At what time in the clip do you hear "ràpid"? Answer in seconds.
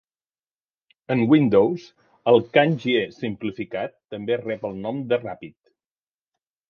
5.27-5.59